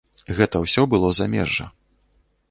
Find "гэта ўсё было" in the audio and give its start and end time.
0.37-1.11